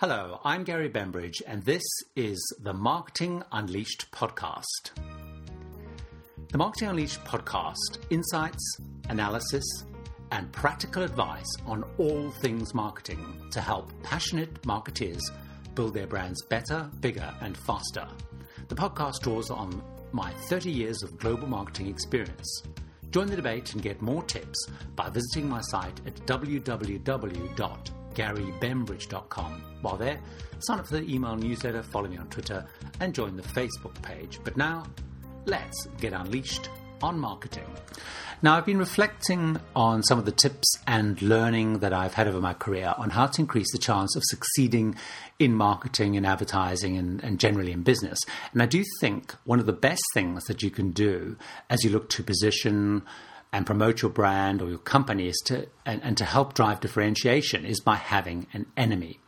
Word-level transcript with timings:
Hello, 0.00 0.38
I'm 0.44 0.62
Gary 0.62 0.88
Bembridge, 0.88 1.42
and 1.44 1.60
this 1.64 1.82
is 2.14 2.38
the 2.60 2.72
Marketing 2.72 3.42
Unleashed 3.50 4.08
podcast. 4.12 4.92
The 6.52 6.56
Marketing 6.56 6.90
Unleashed 6.90 7.24
podcast 7.24 7.98
insights, 8.08 8.78
analysis, 9.08 9.64
and 10.30 10.52
practical 10.52 11.02
advice 11.02 11.52
on 11.66 11.82
all 11.98 12.30
things 12.30 12.74
marketing 12.74 13.48
to 13.50 13.60
help 13.60 13.90
passionate 14.04 14.62
marketeers 14.62 15.32
build 15.74 15.94
their 15.94 16.06
brands 16.06 16.44
better, 16.44 16.88
bigger, 17.00 17.34
and 17.40 17.56
faster. 17.56 18.06
The 18.68 18.76
podcast 18.76 19.18
draws 19.22 19.50
on 19.50 19.82
my 20.12 20.30
30 20.48 20.70
years 20.70 21.02
of 21.02 21.18
global 21.18 21.48
marketing 21.48 21.88
experience. 21.88 22.62
Join 23.10 23.26
the 23.26 23.34
debate 23.34 23.72
and 23.72 23.82
get 23.82 24.00
more 24.00 24.22
tips 24.22 24.64
by 24.94 25.10
visiting 25.10 25.48
my 25.48 25.60
site 25.62 26.00
at 26.06 26.14
www 26.24 27.97
garybembridge.com. 28.18 29.62
While 29.80 29.96
there, 29.96 30.18
sign 30.58 30.80
up 30.80 30.88
for 30.88 30.96
the 30.96 31.14
email 31.14 31.36
newsletter, 31.36 31.82
follow 31.82 32.08
me 32.08 32.16
on 32.16 32.28
Twitter, 32.28 32.66
and 33.00 33.14
join 33.14 33.36
the 33.36 33.42
Facebook 33.42 34.00
page. 34.02 34.40
But 34.42 34.56
now, 34.56 34.84
let's 35.46 35.86
get 36.00 36.12
unleashed 36.12 36.68
on 37.00 37.18
marketing. 37.18 37.66
Now, 38.42 38.56
I've 38.56 38.66
been 38.66 38.78
reflecting 38.78 39.58
on 39.74 40.02
some 40.04 40.18
of 40.18 40.24
the 40.24 40.32
tips 40.32 40.66
and 40.86 41.20
learning 41.22 41.80
that 41.80 41.92
I've 41.92 42.14
had 42.14 42.28
over 42.28 42.40
my 42.40 42.54
career 42.54 42.94
on 42.96 43.10
how 43.10 43.26
to 43.26 43.40
increase 43.40 43.70
the 43.72 43.78
chance 43.78 44.14
of 44.14 44.22
succeeding 44.24 44.96
in 45.38 45.54
marketing 45.54 46.16
and 46.16 46.24
advertising 46.26 46.96
and, 46.96 47.22
and, 47.22 47.40
generally 47.40 47.72
in 47.72 47.82
business. 47.82 48.18
And 48.52 48.62
I 48.62 48.66
do 48.66 48.84
think 49.00 49.34
one 49.44 49.58
of 49.58 49.66
the 49.66 49.72
best 49.72 50.02
things 50.14 50.44
that 50.44 50.62
you 50.62 50.70
can 50.70 50.90
do 50.90 51.36
as 51.68 51.82
you 51.82 51.90
look 51.90 52.08
to 52.10 52.22
position 52.22 53.02
and 53.52 53.66
promote 53.66 54.02
your 54.02 54.10
brand 54.10 54.60
or 54.60 54.68
your 54.68 54.78
company 54.78 55.28
is 55.28 55.40
to 55.46 55.68
and, 55.86 56.02
and 56.02 56.16
to 56.16 56.24
help 56.24 56.54
drive 56.54 56.80
differentiation 56.80 57.64
is 57.64 57.80
by 57.80 57.96
having 57.96 58.46
an 58.52 58.66
enemy. 58.76 59.20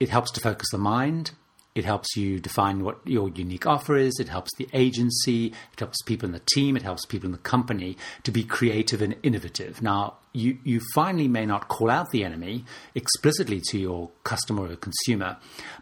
It 0.00 0.08
helps 0.08 0.30
to 0.32 0.40
focus 0.40 0.68
the 0.70 0.78
mind. 0.78 1.32
It 1.74 1.84
helps 1.84 2.16
you 2.16 2.40
define 2.40 2.82
what 2.82 3.00
your 3.04 3.28
unique 3.28 3.66
offer 3.66 3.96
is. 3.96 4.18
It 4.18 4.30
helps 4.30 4.50
the 4.56 4.66
agency. 4.72 5.48
It 5.74 5.78
helps 5.78 6.00
people 6.02 6.26
in 6.26 6.32
the 6.32 6.40
team. 6.54 6.74
It 6.74 6.82
helps 6.82 7.04
people 7.04 7.26
in 7.26 7.32
the 7.32 7.38
company 7.38 7.98
to 8.22 8.30
be 8.30 8.44
creative 8.44 9.02
and 9.02 9.14
innovative. 9.22 9.82
Now, 9.82 10.14
you, 10.32 10.56
you 10.64 10.80
finally 10.94 11.28
may 11.28 11.44
not 11.44 11.68
call 11.68 11.90
out 11.90 12.10
the 12.12 12.24
enemy 12.24 12.64
explicitly 12.94 13.60
to 13.68 13.78
your 13.78 14.10
customer 14.24 14.64
or 14.70 14.76
consumer, 14.76 15.36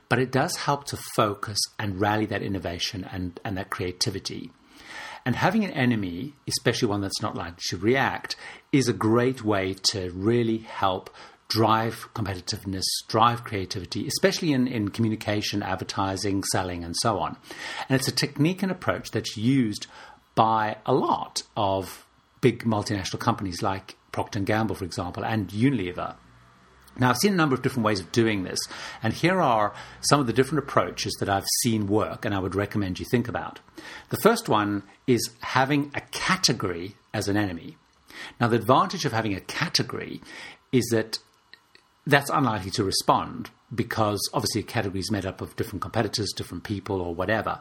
but 0.09 0.19
it 0.19 0.33
does 0.33 0.57
help 0.57 0.85
to 0.87 0.99
focus 1.15 1.59
and 1.79 2.01
rally 2.01 2.27
that 2.27 2.43
innovation 2.43 3.09
and, 3.13 3.39
and 3.45 3.57
that 3.57 3.71
creativity. 3.71 4.51
And 5.27 5.37
having 5.37 5.65
an 5.65 5.71
enemy, 5.71 6.35
especially 6.47 6.89
one 6.89 7.01
that's 7.01 7.23
not 7.23 7.35
likely 7.35 7.63
to 7.69 7.79
react, 7.79 8.37
is 8.73 8.89
a 8.89 8.93
great 8.93 9.43
way 9.43 9.75
to 9.91 10.11
really 10.11 10.59
help 10.59 11.09
drive 11.49 12.09
competitiveness, 12.15 12.85
drive 13.09 13.45
creativity, 13.45 14.07
especially 14.07 14.53
in, 14.53 14.67
in 14.67 14.89
communication, 14.89 15.63
advertising, 15.63 16.43
selling, 16.45 16.85
and 16.85 16.95
so 16.99 17.19
on. 17.19 17.37
And 17.89 17.99
it's 17.99 18.09
a 18.09 18.13
technique 18.13 18.63
and 18.63 18.73
approach 18.73 19.11
that's 19.13 19.37
used 19.37 19.87
by 20.35 20.77
a 20.85 20.93
lot 20.93 21.43
of 21.57 22.07
big 22.41 22.65
multinational 22.65 23.21
companies 23.21 23.63
like 23.63 23.97
Procter 24.13 24.41
& 24.41 24.41
Gamble, 24.41 24.75
for 24.75 24.85
example, 24.85 25.25
and 25.25 25.49
Unilever. 25.49 26.17
Now, 26.99 27.11
I've 27.11 27.17
seen 27.17 27.33
a 27.33 27.37
number 27.37 27.55
of 27.55 27.63
different 27.63 27.85
ways 27.85 28.01
of 28.01 28.13
doing 28.13 28.45
this, 28.45 28.61
and 29.03 29.13
here 29.13 29.41
are 29.41 29.75
some 30.01 30.21
of 30.21 30.27
the 30.27 30.33
different 30.33 30.65
approaches 30.65 31.15
that 31.21 31.29
I've 31.29 31.47
seen 31.63 31.87
work 31.87 32.25
and 32.25 32.35
I 32.35 32.39
would 32.39 32.55
recommend 32.55 33.01
you 33.01 33.07
think 33.11 33.29
about. 33.29 33.61
The 34.11 34.21
first 34.23 34.49
one 34.49 34.85
is 35.07 35.31
having 35.41 35.91
a 35.95 36.01
category 36.01 36.95
as 37.13 37.29
an 37.29 37.37
enemy. 37.37 37.77
Now, 38.41 38.49
the 38.49 38.57
advantage 38.57 39.05
of 39.05 39.13
having 39.13 39.35
a 39.35 39.41
category 39.41 40.21
is 40.73 40.87
that 40.93 41.19
that's 42.07 42.31
unlikely 42.31 42.71
to 42.73 42.85
respond 42.85 43.51
because 43.75 44.21
obviously 44.33 44.61
a 44.61 44.65
category 44.65 45.01
is 45.01 45.11
made 45.11 45.27
up 45.27 45.41
of 45.41 45.57
different 45.57 45.83
competitors, 45.83 46.33
different 46.37 46.65
people, 46.65 47.01
or 47.01 47.15
whatever. 47.15 47.61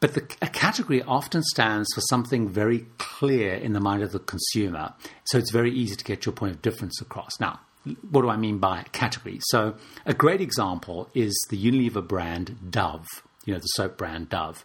But 0.00 0.14
the, 0.14 0.36
a 0.42 0.48
category 0.48 1.02
often 1.02 1.42
stands 1.42 1.88
for 1.94 2.02
something 2.02 2.48
very 2.48 2.86
clear 2.98 3.54
in 3.54 3.72
the 3.72 3.80
mind 3.80 4.02
of 4.02 4.12
the 4.12 4.18
consumer, 4.18 4.92
so 5.24 5.38
it's 5.38 5.50
very 5.50 5.72
easy 5.72 5.96
to 5.96 6.04
get 6.04 6.26
your 6.26 6.34
point 6.34 6.52
of 6.52 6.62
difference 6.62 7.00
across. 7.00 7.40
Now, 7.40 7.60
what 8.10 8.22
do 8.22 8.28
I 8.28 8.36
mean 8.36 8.58
by 8.58 8.84
category? 8.92 9.38
So, 9.48 9.74
a 10.06 10.14
great 10.14 10.40
example 10.40 11.10
is 11.14 11.34
the 11.50 11.62
Unilever 11.62 12.06
brand 12.06 12.70
Dove, 12.70 13.06
you 13.44 13.52
know, 13.52 13.60
the 13.60 13.66
soap 13.66 13.98
brand 13.98 14.30
Dove. 14.30 14.64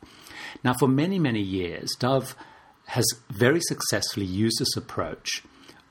Now, 0.64 0.74
for 0.74 0.88
many, 0.88 1.20
many 1.20 1.42
years, 1.42 1.92
Dove 2.00 2.36
has 2.88 3.06
very 3.30 3.62
successfully 3.62 4.26
used 4.26 4.60
this 4.60 4.76
approach 4.76 5.44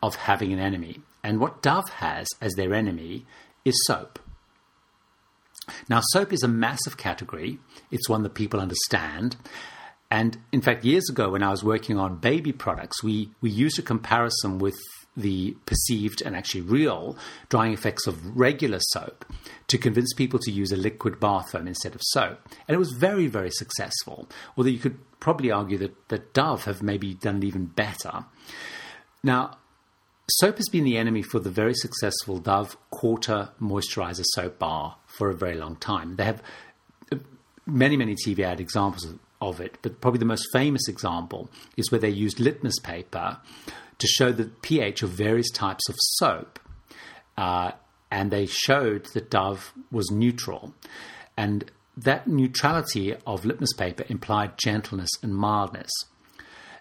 of 0.03 0.17
having 0.17 0.53
an 0.53 0.59
enemy. 0.59 1.01
And 1.23 1.41
what 1.41 1.63
Dove 1.63 1.89
has 1.91 2.27
as 2.41 2.55
their 2.55 2.75
enemy 2.75 3.27
is 3.65 3.75
soap. 3.87 4.19
Now, 5.89 6.01
soap 6.13 6.33
is 6.33 6.43
a 6.43 6.49
massive 6.49 6.97
category, 6.97 7.59
it's 7.91 8.09
one 8.09 8.23
that 8.23 8.35
people 8.35 8.61
understand. 8.61 9.37
And 10.11 10.39
in 10.53 10.63
fact, 10.63 10.85
years 10.85 11.11
ago, 11.11 11.31
when 11.31 11.43
I 11.43 11.51
was 11.51 11.63
working 11.63 11.99
on 11.99 12.17
baby 12.17 12.53
products, 12.53 13.03
we, 13.03 13.31
we 13.43 13.51
used 13.51 13.79
a 13.79 13.83
comparison 13.83 14.59
with 14.59 14.79
the 15.19 15.57
perceived 15.67 16.23
and 16.23 16.37
actually 16.37 16.61
real 16.61 17.17
drying 17.49 17.73
effects 17.73 18.07
of 18.07 18.37
regular 18.37 18.79
soap 18.81 19.25
to 19.67 19.77
convince 19.77 20.13
people 20.15 20.39
to 20.39 20.51
use 20.51 20.73
a 20.73 20.77
liquid 20.77 21.21
bath 21.21 21.51
foam 21.51 21.67
instead 21.67 21.95
of 21.95 22.01
soap. 22.03 22.41
And 22.67 22.75
it 22.75 22.79
was 22.79 22.93
very, 22.93 23.27
very 23.27 23.51
successful. 23.51 24.29
Although 24.57 24.71
you 24.71 24.79
could 24.79 24.99
probably 25.21 25.51
argue 25.51 25.79
that, 25.79 26.09
that 26.09 26.33
Dove 26.33 26.65
have 26.65 26.83
maybe 26.83 27.15
done 27.15 27.39
it 27.39 27.45
even 27.45 27.67
better. 27.67 28.25
Now, 29.23 29.59
soap 30.31 30.57
has 30.57 30.69
been 30.71 30.85
the 30.85 30.97
enemy 30.97 31.23
for 31.23 31.41
the 31.41 31.51
very 31.51 31.75
successful 31.75 32.39
Dove 32.39 32.77
Quarter 32.91 33.51
Moisturizer 33.61 34.25
Soap 34.35 34.59
Bar 34.59 34.97
for 35.07 35.29
a 35.29 35.35
very 35.35 35.57
long 35.57 35.77
time. 35.77 36.17
They 36.17 36.25
have 36.25 36.43
uh, 37.13 37.17
many, 37.67 37.97
many 37.97 38.15
TV 38.15 38.41
ad 38.41 38.61
examples 38.61 39.07
of, 39.41 39.61
it, 39.61 39.79
but 39.83 40.01
probably 40.01 40.19
the 40.19 40.25
most 40.25 40.47
famous 40.53 40.89
example 40.89 41.51
is 41.77 41.91
where 41.91 42.01
they 42.01 42.11
used 42.11 42.41
litmus 42.41 42.79
paper 42.81 43.39
to 43.99 44.07
show 44.07 44.33
the 44.33 44.45
pH 44.63 45.03
of 45.03 45.11
various 45.11 45.51
types 45.51 45.89
of 45.89 45.97
soap. 45.99 46.59
Uh, 47.37 47.73
and 48.11 48.31
they 48.31 48.47
showed 48.47 49.07
that 49.15 49.31
Dove 49.31 49.73
was 49.91 50.11
neutral. 50.11 50.75
And 51.37 51.71
that 51.97 52.27
neutrality 52.27 53.15
of 53.27 53.45
litmus 53.45 53.73
paper 53.73 54.05
implied 54.09 54.57
gentleness 54.57 55.11
and 55.23 55.35
mildness. 55.35 55.91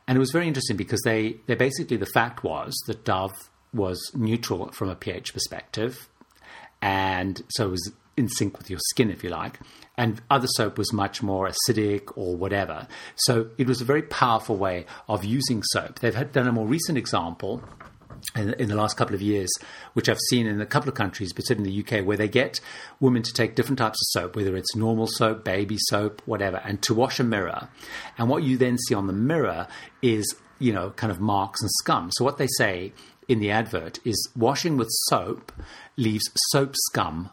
And 0.08 0.16
it 0.16 0.20
was 0.20 0.32
very 0.32 0.48
interesting 0.48 0.78
because 0.78 1.02
they, 1.04 1.38
they 1.48 1.56
basically, 1.56 1.98
the 1.98 2.06
fact 2.06 2.44
was 2.44 2.74
that 2.88 3.04
Dove 3.04 3.34
was 3.74 4.00
neutral 4.16 4.72
from 4.72 4.90
a 4.90 4.96
pH 4.96 5.34
perspective. 5.34 6.08
And 6.82 7.42
so 7.50 7.68
it 7.68 7.72
was 7.72 7.92
in 8.18 8.28
sync 8.28 8.58
with 8.58 8.70
your 8.70 8.80
skin, 8.90 9.12
if 9.12 9.24
you 9.24 9.30
like. 9.30 9.60
And 9.96 10.22
other 10.30 10.48
soap 10.48 10.78
was 10.78 10.92
much 10.92 11.24
more 11.24 11.50
acidic 11.50 12.12
or 12.16 12.36
whatever. 12.36 12.88
So 13.16 13.50
it 13.58 13.68
was 13.68 13.80
a 13.80 13.86
very 13.86 14.02
powerful 14.02 14.58
way 14.58 14.86
of 15.08 15.24
using 15.24 15.64
soap. 15.64 16.00
They've 16.00 16.14
had, 16.14 16.32
done 16.32 16.48
a 16.48 16.52
more 16.52 16.68
recent 16.68 16.98
example 16.98 17.64
in, 18.36 18.54
in, 18.56 18.68
the 18.68 18.76
last 18.76 18.98
couple 18.98 19.16
of 19.16 19.22
years, 19.22 19.50
which 19.94 20.10
I've 20.10 20.20
seen 20.30 20.48
in 20.48 20.60
a 20.60 20.66
couple 20.66 20.90
of 20.90 20.96
countries, 20.96 21.34
but 21.34 21.46
certainly 21.46 21.70
in 21.70 21.76
the 21.76 22.00
UK, 22.00 22.06
where 22.06 22.18
they 22.18 22.28
get 22.28 22.60
women 23.00 23.24
to 23.24 23.34
take 23.34 23.56
different 23.56 23.80
types 23.80 23.98
of 24.02 24.22
soap, 24.22 24.36
whether 24.36 24.56
it's 24.56 24.76
normal 24.76 25.08
soap, 25.08 25.44
baby 25.44 25.78
soap, 25.90 26.22
whatever, 26.26 26.58
and 26.58 26.82
to 26.84 26.94
wash 26.94 27.20
a 27.20 27.24
mirror. 27.24 27.70
And 28.18 28.30
what 28.30 28.44
you 28.44 28.58
then 28.58 28.78
see 28.78 28.96
on 28.96 29.08
the 29.08 29.14
mirror 29.14 29.68
is, 30.02 30.36
you 30.60 30.74
know, 30.74 30.90
kind 30.92 31.12
of 31.12 31.20
marks 31.20 31.62
and 31.62 31.70
scum. 31.80 32.10
So 32.12 32.26
what 32.26 32.38
they 32.38 32.48
say 32.58 32.94
in 33.28 33.40
the 33.40 33.52
advert 33.52 34.00
is 34.06 34.30
washing 34.36 34.78
with 34.78 34.88
soap 35.08 35.52
leaves 35.96 36.30
soap 36.52 36.74
scum 36.88 37.30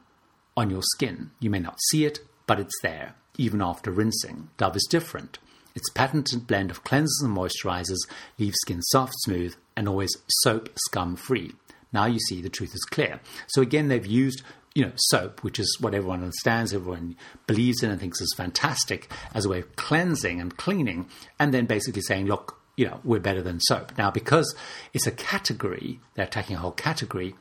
on 0.57 0.71
your 0.71 0.83
skin. 0.83 1.31
You 1.41 1.51
may 1.51 1.59
not 1.59 1.79
see 1.89 2.05
it, 2.05 2.21
but 2.47 2.61
it's 2.61 2.79
there, 2.83 3.15
even 3.37 3.61
after 3.63 3.91
rinsing. 3.91 4.49
Dove 4.57 4.77
is 4.77 4.87
different. 4.89 5.39
Its 5.75 5.91
patented 5.91 6.47
blend 6.47 6.71
of 6.71 6.85
cleansers 6.85 7.23
and 7.23 7.37
moisturizers 7.37 7.99
leaves 8.39 8.57
skin 8.61 8.81
soft, 8.83 9.15
smooth, 9.25 9.55
and 9.77 9.89
always 9.89 10.17
soap 10.43 10.71
scum 10.87 11.17
free. 11.17 11.53
Now 11.93 12.07
you 12.07 12.19
see 12.21 12.41
the 12.41 12.49
truth 12.49 12.75
is 12.75 12.85
clear. 12.91 13.21
So 13.49 13.63
again, 13.63 13.89
they've 13.89 14.07
used 14.07 14.43
you 14.75 14.85
know 14.85 14.93
soap, 14.97 15.43
which 15.43 15.59
is 15.59 15.77
what 15.81 15.95
everyone 15.95 16.21
understands, 16.21 16.73
everyone 16.73 17.17
believes 17.47 17.83
in, 17.83 17.91
and 17.91 18.01
thinks 18.01 18.21
is 18.21 18.35
fantastic 18.37 19.11
as 19.33 19.45
a 19.45 19.49
way 19.49 19.61
of 19.61 19.77
cleansing 19.77 20.41
and 20.41 20.57
cleaning, 20.57 21.07
and 21.39 21.55
then 21.55 21.67
basically 21.67 22.03
saying, 22.03 22.27
look, 22.27 22.61
you 22.77 22.87
know, 22.87 23.01
we're 23.05 23.21
better 23.21 23.43
than 23.43 23.61
soap. 23.61 23.97
Now, 23.97 24.11
because 24.11 24.55
it's 24.93 25.07
a 25.07 25.13
category, 25.13 26.01
they're 26.15 26.27
attacking 26.27 26.57
a 26.57 26.61
whole 26.61 26.73
category 26.73 27.35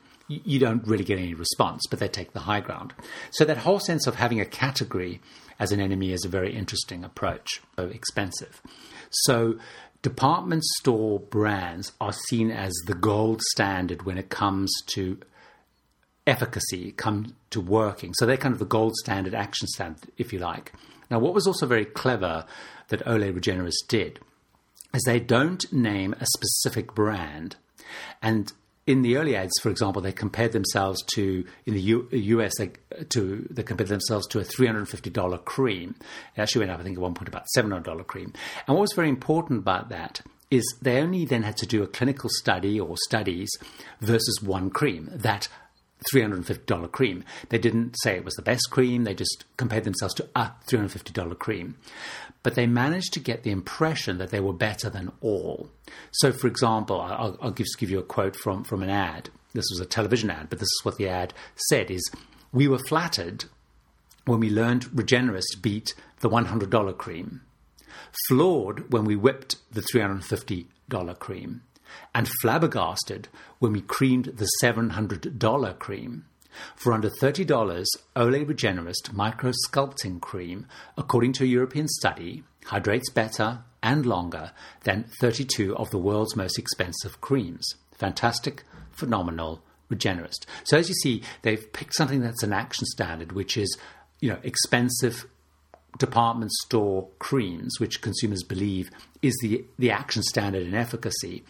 you 0.46 0.60
don't 0.60 0.86
really 0.88 1.04
get 1.04 1.20
any 1.20 1.34
response, 1.34 1.84
but 1.90 2.00
they 2.00 2.08
take 2.08 2.34
the 2.34 2.42
high 2.42 2.62
ground. 2.62 2.94
So 3.32 3.46
that 3.46 3.58
whole 3.58 3.80
sense 3.80 4.08
of 4.08 4.16
having 4.16 4.40
a 4.40 4.46
category 4.46 5.22
as 5.60 5.72
an 5.72 5.80
enemy 5.80 6.12
is 6.12 6.26
a 6.26 6.30
very 6.30 6.56
interesting 6.56 7.04
approach, 7.04 7.62
expensive. 7.78 8.62
So 9.10 9.58
department 10.02 10.64
store 10.80 11.20
brands 11.20 11.94
are 12.02 12.14
seen 12.14 12.52
as 12.52 12.74
the 12.88 12.96
gold 12.96 13.42
standard 13.42 14.04
when 14.04 14.18
it 14.18 14.30
comes 14.30 14.72
to 14.88 15.20
efficacy, 16.26 16.92
come 16.92 17.36
to 17.50 17.62
working. 17.62 18.14
So 18.16 18.26
they're 18.26 18.38
kind 18.38 18.54
of 18.54 18.60
the 18.60 18.66
gold 18.66 18.96
standard 18.96 19.34
action 19.34 19.68
standard, 19.68 20.10
if 20.18 20.34
you 20.34 20.40
like. 20.40 20.74
Now, 21.12 21.20
what 21.20 21.34
was 21.34 21.46
also 21.46 21.66
very 21.66 21.86
clever 21.86 22.46
that 22.88 23.06
Olay 23.06 23.34
Regenerist 23.34 23.88
did 23.88 24.20
is 24.94 25.04
they 25.04 25.20
don't 25.20 25.72
name 25.72 26.16
a 26.20 26.26
specific 26.26 26.94
brand. 26.96 27.56
And 28.22 28.52
in 28.86 29.02
the 29.02 29.18
early 29.18 29.36
ads, 29.36 29.54
for 29.62 29.70
example, 29.70 30.02
they 30.02 30.12
compared 30.12 30.52
themselves 30.52 31.02
to 31.16 31.46
in 31.66 31.74
the 31.74 31.82
U- 31.82 32.08
US 32.12 32.54
they, 32.58 32.72
to 33.10 33.48
they 33.50 33.64
compared 33.64 33.90
themselves 33.90 34.28
to 34.28 34.40
a 34.40 34.44
three 34.44 34.68
hundred 34.68 34.80
and 34.80 34.90
fifty 34.90 35.10
dollar 35.10 35.38
cream. 35.38 35.96
It 36.36 36.42
actually 36.42 36.60
went 36.60 36.72
up, 36.72 36.80
I 36.80 36.84
think, 36.84 36.98
at 36.98 37.02
one 37.02 37.14
point 37.14 37.30
about 37.30 37.48
seven 37.50 37.72
hundred 37.72 37.86
dollar 37.86 38.04
cream. 38.04 38.34
And 38.68 38.76
what 38.76 38.82
was 38.82 38.94
very 38.94 39.10
important 39.10 39.60
about 39.60 39.90
that 39.90 40.22
is 40.52 40.64
they 40.82 41.02
only 41.02 41.26
then 41.26 41.44
had 41.44 41.58
to 41.58 41.66
do 41.66 41.82
a 41.82 41.88
clinical 41.88 42.30
study 42.32 42.80
or 42.80 42.96
studies 43.06 43.50
versus 44.02 44.40
one 44.42 44.70
cream. 44.70 45.10
That 45.12 45.48
$350 46.14 46.92
cream. 46.92 47.24
They 47.50 47.58
didn't 47.58 47.96
say 48.04 48.16
it 48.16 48.26
was 48.26 48.36
the 48.36 48.42
best 48.42 48.70
cream, 48.72 49.04
they 49.04 49.14
just 49.14 49.46
compared 49.58 49.84
themselves 49.84 50.14
to 50.16 50.30
a 50.36 50.52
$350 50.68 51.38
cream. 51.40 51.78
But 52.42 52.56
they 52.56 52.68
managed 52.68 53.14
to 53.14 53.20
get 53.20 53.44
the 53.44 53.52
impression 53.52 54.18
that 54.18 54.32
they 54.32 54.40
were 54.40 54.54
better 54.54 54.90
than 54.90 55.12
all. 55.22 55.70
So, 56.12 56.32
for 56.32 56.48
example, 56.48 57.00
I'll, 57.00 57.38
I'll 57.42 57.52
just 57.52 57.78
give 57.78 57.90
you 57.90 58.00
a 58.00 58.04
quote 58.04 58.36
from, 58.36 58.64
from 58.64 58.84
an 58.84 58.90
ad. 58.90 59.30
This 59.54 59.70
was 59.72 59.80
a 59.80 59.86
television 59.86 60.30
ad, 60.30 60.50
but 60.50 60.60
this 60.60 60.68
is 60.68 60.82
what 60.84 60.98
the 60.98 61.08
ad 61.08 61.34
said 61.70 61.90
is, 61.90 62.10
we 62.52 62.68
were 62.68 62.80
flattered 62.88 63.46
when 64.26 64.40
we 64.40 64.50
learned 64.50 64.86
Regenerist 64.86 65.62
beat 65.62 65.94
the 66.20 66.30
$100 66.30 66.98
cream, 66.98 67.42
floored 68.28 68.92
when 68.92 69.06
we 69.06 69.16
whipped 69.16 69.58
the 69.72 69.82
$350 69.82 71.20
cream, 71.20 71.62
and 72.14 72.30
flabbergasted 72.42 73.28
when 73.60 73.74
we 73.74 73.82
creamed 73.82 74.26
the 74.26 74.50
$700 74.62 75.80
cream. 75.80 76.26
For 76.76 76.94
under 76.94 77.10
$30, 77.10 77.48
Olay 78.16 78.46
Regenerist 78.46 79.14
Micro 79.14 79.52
Sculpting 79.68 80.22
Cream, 80.22 80.68
according 80.98 81.34
to 81.34 81.44
a 81.44 81.48
European 81.48 81.88
study, 81.88 82.44
hydrates 82.66 83.10
better 83.10 83.64
and 83.82 84.06
longer 84.06 84.52
than 84.84 85.06
32 85.20 85.76
of 85.76 85.90
the 85.90 85.98
world's 85.98 86.36
most 86.36 86.60
expensive 86.60 87.20
creams. 87.22 87.68
Fantastic, 87.94 88.64
phenomenal, 88.92 89.64
Regenerist. 89.92 90.46
So 90.64 90.78
as 90.78 90.90
you 90.90 90.96
see, 90.96 91.24
they've 91.42 91.72
picked 91.74 91.96
something 91.96 92.22
that's 92.22 92.44
an 92.44 92.54
action 92.54 92.86
standard, 92.86 93.32
which 93.34 93.58
is, 93.58 93.78
you 94.22 94.30
know, 94.30 94.40
expensive 94.44 95.26
department 96.00 96.52
store 96.52 97.10
creams, 97.20 97.80
which 97.80 98.02
consumers 98.02 98.44
believe 98.44 98.90
is 99.22 99.38
the, 99.42 99.64
the 99.78 99.92
action 99.92 100.24
standard 100.24 100.66
in 100.66 100.74
efficacy, 100.74 101.44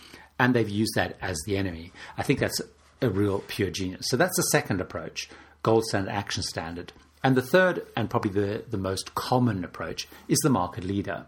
and 0.44 0.54
they've 0.54 0.70
used 0.70 0.96
that 0.96 1.16
as 1.22 1.42
the 1.46 1.56
enemy. 1.56 1.94
I 2.18 2.24
think 2.24 2.40
that's 2.40 2.60
a 3.02 3.10
real 3.10 3.40
pure 3.48 3.70
genius. 3.70 4.08
So 4.10 4.18
that's 4.18 4.36
the 4.36 4.44
second 4.44 4.82
approach, 4.82 5.30
gold 5.64 5.86
standard, 5.86 6.12
action 6.12 6.44
standard. 6.44 6.92
And 7.24 7.38
the 7.38 7.42
third, 7.42 7.86
and 7.96 8.10
probably 8.10 8.32
the, 8.32 8.66
the 8.70 8.78
most 8.78 9.16
common 9.16 9.64
approach, 9.64 10.06
is 10.28 10.38
the 10.40 10.50
market 10.50 10.84
leader. 10.84 11.28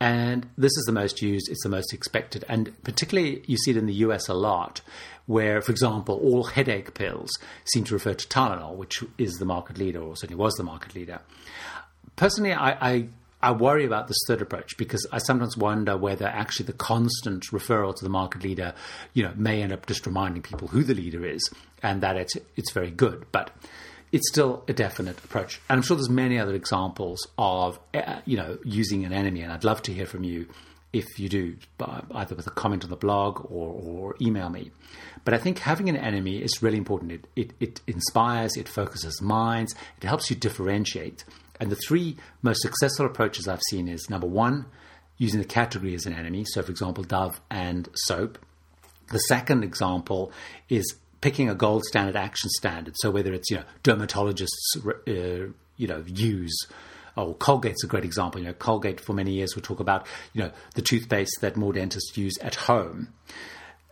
And 0.00 0.48
this 0.56 0.72
is 0.78 0.84
the 0.86 0.92
most 0.92 1.20
used, 1.20 1.50
it's 1.50 1.62
the 1.62 1.68
most 1.68 1.92
expected. 1.92 2.46
And 2.48 2.82
particularly, 2.82 3.42
you 3.46 3.58
see 3.58 3.72
it 3.72 3.76
in 3.76 3.84
the 3.84 4.00
US 4.06 4.26
a 4.28 4.34
lot, 4.34 4.80
where, 5.26 5.60
for 5.60 5.70
example, 5.70 6.14
all 6.14 6.44
headache 6.44 6.94
pills 6.94 7.28
seem 7.74 7.84
to 7.84 7.94
refer 7.94 8.14
to 8.14 8.26
Tylenol, 8.26 8.76
which 8.76 9.04
is 9.18 9.34
the 9.34 9.44
market 9.44 9.76
leader, 9.76 10.00
or 10.00 10.16
certainly 10.16 10.42
was 10.42 10.54
the 10.54 10.62
market 10.62 10.94
leader. 10.94 11.20
Personally, 12.16 12.54
I, 12.54 12.70
I 12.90 13.08
I 13.40 13.52
worry 13.52 13.84
about 13.84 14.08
this 14.08 14.18
third 14.26 14.42
approach 14.42 14.76
because 14.76 15.06
I 15.12 15.18
sometimes 15.18 15.56
wonder 15.56 15.96
whether 15.96 16.26
actually 16.26 16.66
the 16.66 16.72
constant 16.72 17.44
referral 17.52 17.94
to 17.94 18.04
the 18.04 18.10
market 18.10 18.42
leader, 18.42 18.74
you 19.14 19.22
know, 19.22 19.32
may 19.36 19.62
end 19.62 19.72
up 19.72 19.86
just 19.86 20.06
reminding 20.06 20.42
people 20.42 20.68
who 20.68 20.82
the 20.82 20.94
leader 20.94 21.24
is 21.24 21.48
and 21.82 22.00
that 22.00 22.16
it's 22.16 22.36
it's 22.56 22.72
very 22.72 22.90
good, 22.90 23.26
but 23.30 23.50
it's 24.10 24.28
still 24.28 24.64
a 24.66 24.72
definite 24.72 25.22
approach. 25.24 25.60
And 25.68 25.78
I'm 25.78 25.82
sure 25.82 25.96
there's 25.96 26.10
many 26.10 26.38
other 26.38 26.54
examples 26.54 27.26
of 27.36 27.78
uh, 27.94 28.20
you 28.24 28.36
know 28.36 28.58
using 28.64 29.04
an 29.04 29.12
enemy, 29.12 29.42
and 29.42 29.52
I'd 29.52 29.64
love 29.64 29.82
to 29.82 29.92
hear 29.92 30.06
from 30.06 30.24
you 30.24 30.48
if 30.92 31.20
you 31.20 31.28
do, 31.28 31.56
either 32.12 32.34
with 32.34 32.46
a 32.46 32.50
comment 32.50 32.82
on 32.82 32.90
the 32.90 32.96
blog 32.96 33.44
or, 33.50 33.74
or 33.74 34.16
email 34.22 34.48
me. 34.48 34.70
But 35.24 35.34
I 35.34 35.38
think 35.38 35.58
having 35.58 35.88
an 35.90 35.96
enemy 35.96 36.38
is 36.38 36.62
really 36.62 36.78
important. 36.78 37.12
It, 37.12 37.26
it, 37.36 37.52
it 37.60 37.80
inspires, 37.86 38.56
it 38.56 38.68
focuses 38.68 39.20
minds, 39.20 39.74
it 40.00 40.04
helps 40.04 40.30
you 40.30 40.36
differentiate. 40.36 41.24
And 41.60 41.70
the 41.70 41.76
three 41.76 42.16
most 42.42 42.62
successful 42.62 43.06
approaches 43.06 43.48
I've 43.48 43.62
seen 43.70 43.88
is 43.88 44.08
number 44.08 44.26
one, 44.26 44.66
using 45.16 45.40
the 45.40 45.46
category 45.46 45.94
as 45.94 46.06
an 46.06 46.14
enemy. 46.14 46.44
So, 46.44 46.62
for 46.62 46.70
example, 46.70 47.04
Dove 47.04 47.40
and 47.50 47.88
soap. 47.94 48.38
The 49.10 49.18
second 49.18 49.64
example 49.64 50.32
is 50.68 50.94
picking 51.20 51.48
a 51.48 51.54
gold 51.54 51.84
standard 51.84 52.16
action 52.16 52.50
standard. 52.50 52.94
So, 52.98 53.10
whether 53.10 53.32
it's 53.32 53.50
you 53.50 53.58
know 53.58 53.64
dermatologists, 53.82 54.48
uh, 54.86 55.52
you 55.76 55.86
know, 55.86 56.04
use. 56.06 56.56
Oh, 57.16 57.34
Colgate's 57.34 57.82
a 57.82 57.88
great 57.88 58.04
example. 58.04 58.40
You 58.40 58.48
know, 58.48 58.52
Colgate 58.52 59.00
for 59.00 59.12
many 59.12 59.32
years 59.32 59.56
would 59.56 59.64
talk 59.64 59.80
about 59.80 60.06
you 60.32 60.42
know 60.42 60.52
the 60.74 60.82
toothpaste 60.82 61.38
that 61.40 61.56
more 61.56 61.72
dentists 61.72 62.16
use 62.16 62.34
at 62.40 62.54
home 62.54 63.08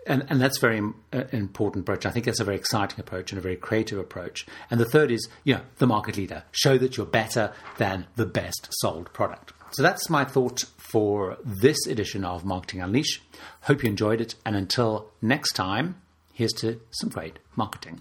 and, 0.07 0.25
and 0.29 0.41
that's 0.41 0.59
very 0.59 0.81
uh, 1.13 1.25
important 1.33 1.85
approach. 1.85 2.07
I 2.07 2.11
think 2.11 2.27
that's 2.27 2.41
a 2.41 2.45
very 2.45 2.57
exciting 2.57 3.01
approach 3.01 3.33
and 3.33 3.39
a 3.39 3.43
very 3.43 3.57
creative 3.57 3.99
approach. 3.99 4.47
And 4.71 4.81
the 4.81 4.85
third 4.87 5.11
is, 5.11 5.29
you 5.45 5.55
know, 5.55 5.61
the 5.79 5.87
market 5.87 6.17
leader. 6.17 6.45
Show 6.53 6.79
that 6.79 6.97
you're 6.97 7.07
better 7.07 7.53
than 7.79 8.07
the 8.17 8.27
best 8.27 8.69
sold 8.71 9.13
product. 9.13 9.53
So 9.73 9.83
that's 9.83 10.09
my 10.09 10.25
thought 10.25 10.65
for 10.79 11.37
this 11.45 11.87
edition 11.87 12.25
of 12.25 12.45
Marketing 12.45 12.81
Unleashed. 12.81 13.23
Hope 13.63 13.83
you 13.83 13.89
enjoyed 13.91 14.21
it. 14.21 14.37
And 14.45 14.57
until 14.57 15.11
next 15.21 15.53
time, 15.53 16.01
here's 16.33 16.53
to 16.55 16.81
some 16.91 17.11
great 17.11 17.39
marketing. 17.57 18.01